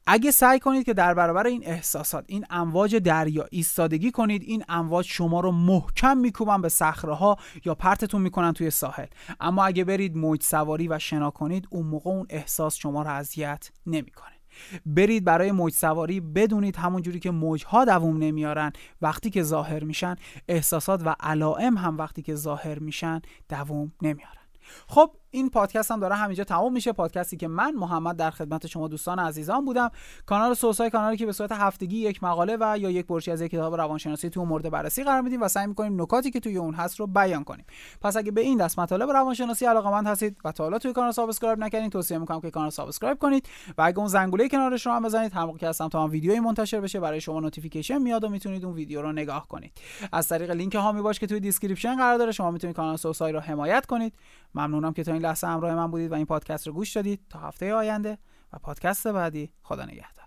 اگه 0.08 0.32
سعی 0.32 0.60
کنید 0.60 0.86
که 0.86 0.94
در 0.94 1.14
برابر 1.14 1.48
این 1.48 1.62
احساسات 1.66 2.26
این 2.28 2.46
امواج 2.50 2.96
دریا 2.96 3.46
ایستادگی 3.52 4.12
کنید 4.12 4.44
این 4.44 4.64
امواج 4.70 5.06
شما 5.06 5.40
رو 5.40 5.52
محکم 5.52 6.18
میکوبن 6.18 6.62
به 6.62 6.70
صخره 6.70 7.14
ها 7.14 7.38
یا 7.66 7.76
پرتتون 7.76 8.22
می‌کنن 8.22 8.54
توی 8.54 8.70
ساحل. 8.70 9.06
اما 9.40 9.66
اگه 9.66 9.84
برید 9.84 10.18
موج 10.18 10.44
سواری 10.44 10.88
و 10.88 11.00
شنا 11.00 11.32
کنید 11.32 11.68
اون 11.70 11.86
موقع 11.86 12.10
اون 12.10 12.28
احساس 12.30 12.76
شما 12.76 13.02
رو 13.02 13.10
اذیت 13.10 13.70
نمی‌کنه. 13.86 14.41
برید 14.86 15.24
برای 15.24 15.52
موج 15.52 15.74
سواری 15.74 16.20
بدونید 16.20 16.76
همونجوری 16.76 17.20
که 17.20 17.32
موج 17.32 17.66
ها 17.66 17.86
دووم 17.86 18.18
نمیارن 18.18 18.72
وقتی 19.02 19.30
که 19.30 19.44
ظاهر 19.44 19.84
میشن 19.84 20.16
احساسات 20.48 21.02
و 21.06 21.16
علائم 21.20 21.78
هم 21.78 21.98
وقتی 21.98 22.22
که 22.22 22.36
ظاهر 22.36 22.80
میشن 22.80 23.22
دووم 23.50 23.92
نمیارن. 24.02 24.42
خب 24.88 25.12
این 25.34 25.50
پادکست 25.50 25.92
هم 25.92 26.00
داره 26.00 26.16
همینجا 26.16 26.44
تمام 26.44 26.74
میشه. 26.74 26.92
پادکستی 26.92 27.38
که 27.38 27.48
من 27.48 27.72
محمد 27.72 28.16
در 28.16 28.32
خدمت 28.32 28.68
شما 28.68 28.88
دوستان 28.88 29.20
عزیزان 29.20 29.66
بودم. 29.66 29.92
کانال 30.26 30.54
سوسای 30.54 30.90
کانالی 30.90 31.18
که 31.18 31.26
به 31.26 31.32
صورت 31.32 31.52
هفتگی 31.52 31.98
یک 31.98 32.24
مقاله 32.24 32.58
و 32.60 32.78
یا 32.78 32.90
یک 32.90 33.08
برشی 33.08 33.32
از 33.32 33.42
یک 33.42 33.52
کتاب 33.52 33.76
روانشناسی 33.76 34.30
تو 34.30 34.46
مورد 34.46 34.70
بررسی 34.70 35.04
قرار 35.04 35.22
میدیم 35.22 35.42
و 35.42 35.48
سعی 35.48 35.68
می‌کنیم 35.68 36.02
نکاتی 36.02 36.32
که 36.32 36.40
توی 36.40 36.58
اون 36.58 36.74
هست 36.74 37.00
رو 37.00 37.08
بیان 37.08 37.44
کنیم. 37.44 37.66
پس 38.02 38.18
اگه 38.18 38.32
به 38.32 38.42
این 38.42 38.58
دست 38.58 38.80
مطالب 38.80 39.10
روانشناسی 39.10 39.66
علاقمند 39.66 40.08
هستید 40.08 40.38
و 40.46 40.52
تا 40.52 40.64
حالا 40.64 40.78
توی 40.78 40.94
کانال 40.94 41.12
subscribe 41.12 41.60
نکردین 41.60 41.90
توصیه 41.90 42.18
می‌کنم 42.18 42.42
که 42.42 42.52
کانال 42.52 42.70
subscribe 42.70 43.18
کنید 43.18 43.50
و 43.78 43.82
اگه 43.82 44.00
اون 44.00 44.08
زنگوله 44.08 44.50
کنارش 44.50 44.86
رو 44.86 44.92
هم 44.92 45.04
بزنید 45.04 45.34
هم 45.34 45.58
که 45.58 45.70
هستم 45.70 45.88
تا 45.88 46.04
هم 46.04 46.10
ویدیوی 46.10 46.40
منتشر 46.40 46.82
بشه 46.82 47.00
برای 47.00 47.22
شما 47.22 47.40
notification 47.40 47.98
میاد 47.98 48.24
و 48.24 48.30
می‌تونید 48.30 48.66
اون 48.66 48.74
ویدیو 48.74 49.02
رو 49.02 49.12
نگاه 49.12 49.48
کنید. 49.48 49.72
از 50.12 50.28
طریق 50.28 50.52
لینک 50.52 50.76
حامی 50.76 51.02
باش 51.02 51.20
که 51.20 51.28
توی 51.28 51.40
description 51.40 51.96
قرار 51.96 52.18
داره. 52.18 52.32
شما 52.32 52.52
می‌تونید 52.52 52.76
کانال 52.76 52.96
سوسای 52.96 53.32
رو 53.32 53.40
حمایت 53.40 53.86
کنید. 53.86 54.14
ممنونم 54.56 54.94
که 54.94 55.04
تا 55.04 55.21
این 55.22 55.30
لحظه 55.30 55.48
همراه 55.48 55.76
من 55.76 55.92
بودید 55.92 56.12
و 56.12 56.14
این 56.16 56.26
پادکست 56.26 56.68
رو 56.68 56.74
گوش 56.74 56.96
دادید. 56.96 57.22
تا 57.30 57.40
هفته 57.40 57.74
آینده 57.74 58.18
و 58.54 58.58
پادکست 58.60 59.08
بعدی. 59.08 59.54
خدا 59.64 59.86
نگهدار. 59.86 60.21